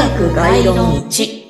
[0.00, 1.44] し学概論1。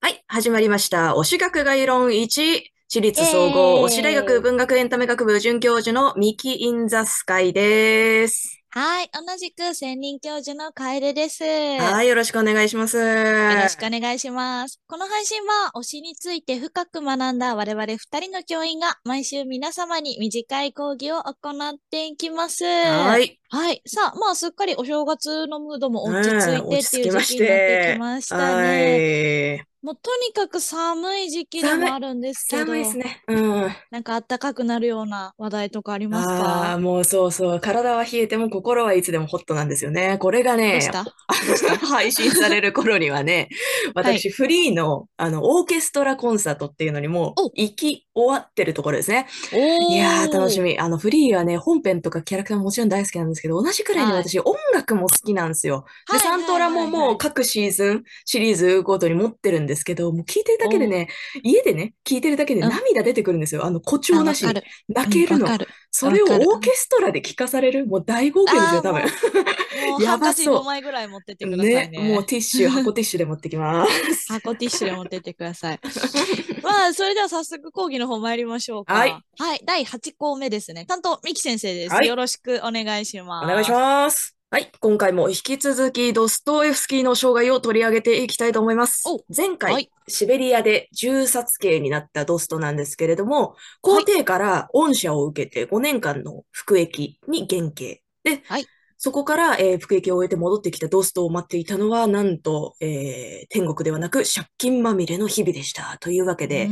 [0.00, 1.14] はい、始まりました。
[1.14, 2.62] 推し学概論1。
[2.86, 8.59] 私立総合推し大学文学エンタメ学部准教授のミキ・イン・ザ・スカイです。
[8.72, 9.10] はい。
[9.12, 11.42] 同じく専任教授の楓です。
[11.42, 12.98] はい、よろしくお願いします。
[12.98, 14.80] よよろしくお願いします。
[14.86, 22.64] この配信は推しについて深く学んだ我々二人の教員が毎週皆様に短い講義を行っていきます。
[22.64, 23.40] はい。
[23.48, 23.82] はい。
[23.86, 29.56] さあ、まあ、すっかりお正月のムードも落ち着いうんてっていう時期になってきましたね。
[29.58, 29.69] はい。
[29.82, 33.22] もうとにかく寒い時期でもあるんですけど、寒いですね。
[33.28, 33.70] うん。
[33.90, 37.60] なんか暖かくなるような話題とかありますああ、かもうそうそう。
[37.60, 40.18] 体は冷えても心はいつでもホットなんですよね。
[40.18, 40.80] これがね
[41.88, 43.48] 配信される頃にはね、
[43.94, 49.26] 私、フリーの、あの、オーケストラコンサートっていうのにもお行き終わってるところですね。
[49.52, 50.60] おいやー、楽しみ。
[50.60, 50.78] み。
[50.78, 55.84] あの、フリーはね、本編とかキャラクターももちろん大好きなんですけど、同じくらいにはい私、音楽も好きなんですよ。
[56.10, 61.08] で、はいサントラももう各シーズン、シリーズごとに持ってるんですけど、もう聞いてるだけでね、
[61.42, 63.64] 家でね、聞いてるだけでうん涙出てくるんですよ。
[63.64, 64.44] あの、誇張なし。
[64.88, 65.48] 泣けるの。
[65.90, 69.02] それをオーケストラで聞かされる、もう大号泣ですよ、多分。
[69.90, 71.98] もうやばそう5枚ぐらい持ってってくださいね。
[71.98, 74.32] もうティッシュ、箱ティッシュで持ってきます。
[74.32, 75.80] 箱ティッシュで持ってってください。
[76.62, 78.94] まあ、それでは早速講義の方参りましょうか。
[78.94, 79.16] はい。
[79.38, 79.62] はい。
[79.64, 80.84] 第8項目ですね。
[80.86, 81.94] 担当、ミキ先生です。
[81.94, 83.44] はいよろしくお願いします。
[83.44, 84.39] お願いします。
[84.52, 84.72] はい。
[84.80, 89.22] 今回も引き続きドストエフスキーの生涯を取り上げていきたいと思いますお。
[89.32, 98.02] 前回、はいシベリアで銃殺刑になったドストなんですけれども、皇帝から恩赦を受けて5年間の服役に減刑。
[98.24, 98.66] で、はい
[99.02, 105.96] そこから、えー服役を終えて戻ってきたドストを待っていたのは、なんと、えー天国ではなく借金まみれの日々でした。
[106.00, 106.68] というわけで、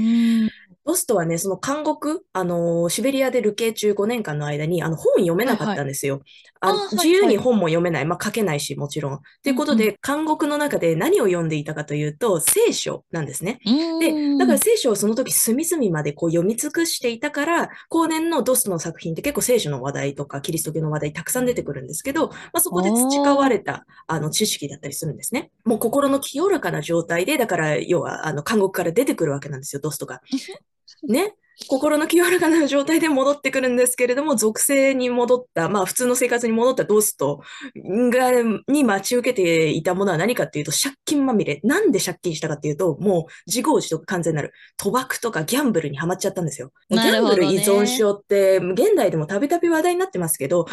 [0.88, 6.22] ドストはね、その監獄、あのーシベリアで流刑中5年間の間に、あの、本読めなかったんですよ。
[6.93, 8.06] 自由に本も読めない。
[8.06, 9.15] まあ、書けないし、もちろん。
[9.16, 13.60] っていうことうんで、監獄の中で何を読んでいたかというと、聖書なんですね。
[14.00, 25.50] で、んだから聖書をその時隅々までこう読み尽くしていたから、後年のドストの作品って結構聖書の話題とかキリスト教の話題たくさん出てくるんですけど、まあ、そこで培われたあの知識だったりするんですね。
[25.66, 30.22] もう心の清らかな状態で、だから要はあの監獄から出てくるわけなんですよ、ドストが。
[31.07, 31.35] ね。
[31.67, 37.43] 心の清らかな状態で戻ってくるんですけれども、属性に戻った、まあ普通の生活に戻ったドスト
[37.85, 38.31] が、
[38.69, 41.61] に待ち受けていたものは何かっていうと、借金まみれ。
[41.65, 46.71] なんで借金したかっていうと、もう自業自得完全なる賭博とかギャンブルにはまっちゃったんですよ。
[46.91, 50.65] ギャンブル依存症って、現代でもたびたび話題になってますけど。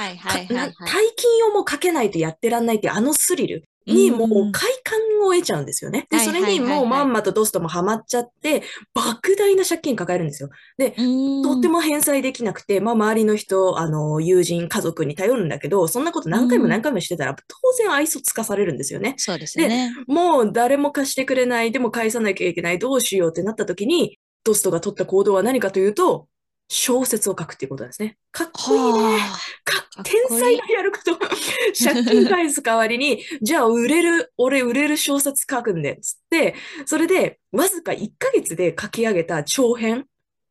[0.85, 6.07] 大金をもうかけないとやってらんないってあのスリルにもう快感を得ちゃうんですよね。
[6.09, 8.63] で、はいそれにもうまんまとドストもハマっちゃって、
[8.95, 10.49] 莫大な借金抱えるんですよ。
[10.77, 17.45] で、とっても返済できなくて、まあ周りの人、あの、友人、家族に頼るんだけど、そんなこと何回も何回もしてたら、当
[17.77, 19.15] 然愛想つかされるんですよね。
[19.17, 19.93] そうですよね。
[20.07, 26.27] もう誰も貸してくれない、でも返さなきゃいけない、どうしようってなった時に、ドストが取った行動は何かというと、
[26.67, 28.17] 小説を書くっていうことなんですね。
[28.31, 29.17] かっこいいね。
[29.19, 31.17] はか天才がやること。
[31.17, 36.55] 借金返す代わりに、 じゃあ売れる、俺売れる小説書くんで、つって、
[36.85, 40.05] それで、わずか1ヶ月で書き上げた長編、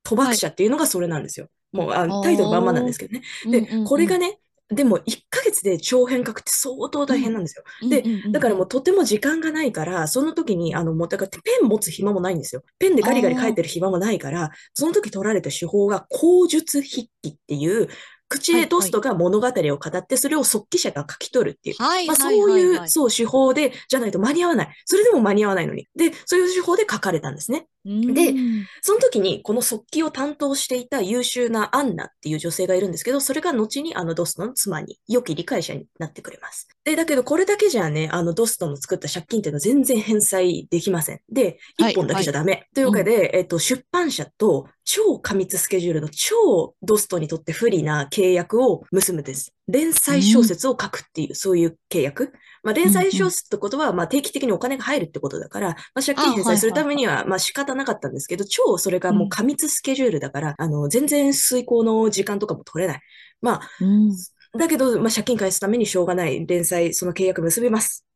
[0.04, 1.48] 賭博者っていうのがそれなんですよ。
[1.72, 3.22] もうあタイトルまんまなんですけどね。
[3.46, 3.50] あ。
[3.50, 4.38] でうんうんうんこれがね、
[4.70, 7.88] でも1ヶ月で長編書くって相当大変なんですよ。
[7.88, 12.62] でうんうんうんだからもうとても時間がないから、その時に、あの、もうだからペン持つ暇もないんですよ。
[12.78, 17.88] ペンでガリガリ書いてる暇もないから、その時取られた手法が口述筆記っていう、
[18.28, 21.76] 口でドストが物語を語って、それを速記者が書き取るっていう。
[22.06, 22.88] まあ、そういう。
[22.88, 24.74] そう、手法で、じゃないと間に合わない。
[24.86, 25.86] それでも間に合わないのに。
[25.94, 27.66] で、そういう手法で書かれたんですね。
[27.84, 36.68] でうんその時に、この速記を担当していた優秀なアンナっていう女性がいるんですけど、それが後にあのドストの妻に、良き理解者になってくれます。
[36.84, 41.20] で、だけどこれだけじゃね、あのドストの作った借金っていうのは全然返済できません。
[41.30, 42.68] で、はい一本だけじゃダメ。
[42.74, 49.52] というわけで、えっと、出版社と超過密スケジュールの超ドストにとって不利な契約を結ぶんです。
[49.68, 52.32] 連載小説を書くっていう、そういう契約。
[52.62, 63.00] まあ、連載小説ってことは、まあ、定期的にお金が入るってことだから、まあ、借金返済するためには、まあ、仕方なかったんですけど、超それがもう過密スケジュールだから、あの、全然遂行の時間とかも取れない。
[63.40, 64.16] まあ、うん
[64.56, 68.06] だけど、まあ、借金返すためにしょうがない連載、その契約結びます。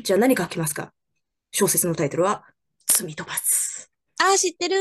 [0.00, 0.92] じゃあ何書きますか？
[1.50, 2.44] 小説のタイトルは、
[2.86, 3.90] 罪と罰。
[4.20, 4.76] あー、知ってる。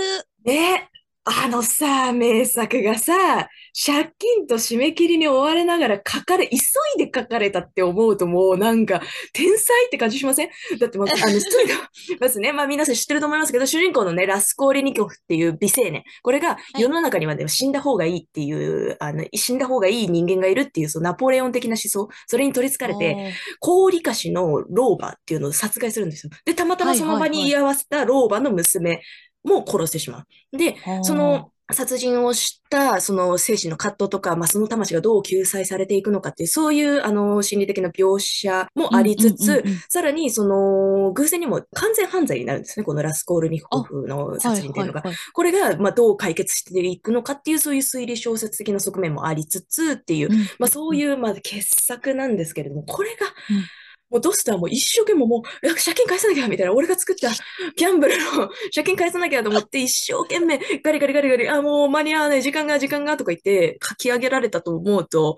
[0.45, 0.89] ねえ。
[1.29, 3.49] あのさ、名作がさ、
[3.85, 6.55] 借金と締め切りに追われながら書かれ、急
[6.95, 9.01] いで書かれたって思うともうなんか、
[9.33, 10.49] 天才って感じしません？
[10.79, 16.03] だってまあ、 あの、とにかく、まずね、まあ皆さん知ってると思いますけど、主人公のね、ラスコーレニコフっていう美青年。
[16.23, 16.81] これがい。
[16.81, 26.31] 世の中にはね、死んだ方がいいっていう、あの、死んだ方がいい人間がいるっていう、そのナポレオン的な思想、それに取り憑かれて、高利貸しの老婆っていうのを殺害するんですよ。
[26.45, 29.01] で、たまたまその場に居合わせた老婆の娘
[29.47, 30.57] も殺してしまう。
[30.57, 42.85] で、その殺人をした、その精神の葛藤とか、まあ、その魂がどう救済されていくのかっていう、そういう、あの、心理的な描写もありつつ、さらに、その、偶然にも完全犯罪になるんですね。
[42.85, 45.01] このラスコールニコフの殺人っていうのが。
[45.01, 53.63] はいはいはいこれが、まあ、どう解決していくのかっていう、そういう推理小説的な側面もありつつっていう、うんまあ、そういう、まあ、傑作なんですけれども、これがうん、
[54.09, 57.29] もうドスターも一生懸命もう、借金返さなきゃみたいな、俺が作った
[57.75, 65.37] ギャンブルの 借金返さなきゃと思って、一生懸命ガリガリガリガリ、あ、もう間に合わない、時間が時間がとか言って書き上げられたと思うと、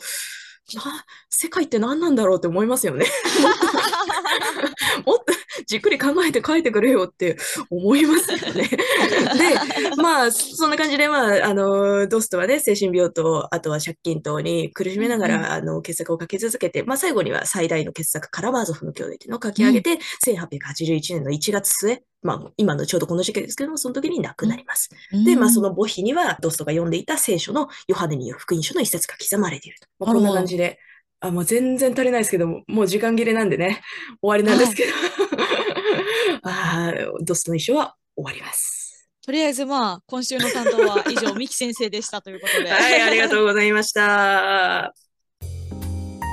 [0.75, 3.05] な、世界って何なんだろうって思いますよね。
[5.05, 5.25] もっと
[5.65, 7.37] じっくり考えて書いてくれよって
[7.69, 8.67] 思いますよね。
[8.69, 24.89] で、まあ、そんな感じで、まあ、あの、ドストはね、精神病と、あとは借金等に苦しめながうんうんら、あの、傑作を書き続けて、まあ、最後には最大の傑作、カラマーゾフの兄弟っていうのを書き上げて、1881年の1月末、まあ、今のちょうどこの時期ですけども、その時に亡くなります。
[25.25, 29.87] で、まあ、その墓碑には、ドストが読んでいた聖書のヨハネによる福音書の一節が刻まれていると。
[29.99, 30.79] まあ、こんな感じで、
[31.21, 33.81] あ、もう全然足りないですけども、もう時間切れなんでね、
[34.21, 34.91] 終わりなんですけど。
[36.43, 39.09] あードストの一生は終わります。
[39.21, 42.69] とりあえずまあ、今週の担当は以上、三木先生でしたということで。
[42.69, 44.93] はい、ありがとうございました。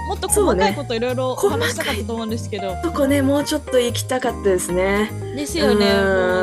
[0.06, 2.76] もっと細かいこといろいろお話したかったと思うんですけど。
[2.82, 5.10] そこね、もうちょっと行きたかったですね。
[5.34, 5.86] ですよね。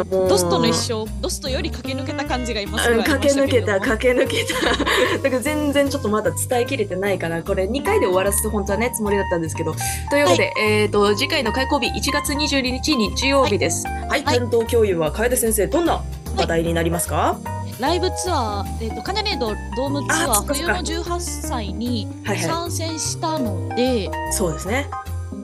[0.10, 4.60] ドストの一生、ドストより駆け抜けた感じが今すごいありまうん駆け抜けた、駆け抜けた。
[5.24, 7.42] だから全然ちょっとまだ伝えきれてないかな。
[7.42, 9.74] これ2回で終わらせて本当はね、つもりだったんですけど。
[10.10, 13.88] というわけで、えっ、と、次回の開講日、1月22日日曜日です。
[13.88, 16.04] はい、はい担当教諭は楓先生、どんな
[16.36, 17.38] 話題になりますか、
[17.80, 24.10] ライブツアー、えっ、と、カネレードドームツアー、冬の18歳にはいは参戦したので、い。
[24.32, 24.90] そうですね。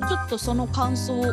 [0.07, 1.23] ちょっとその感想を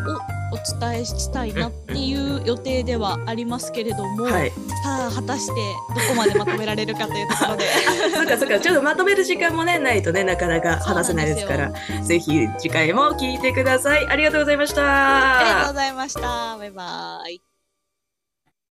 [0.53, 4.51] お伝えしたいなっていう予定ではありますけれども、はい。
[4.83, 7.65] さあ、果たしてどこまでまとめられるかというところで。
[8.15, 11.73] そっかそっか、ちょっとまとめる時間もね、ないとね、なかなか話せないですから、
[12.03, 14.07] ぜひ次回も聞いてください。
[14.09, 15.41] ありがとうございました。
[15.41, 16.57] ありがとうございました。
[16.59, 17.46] バイバイ。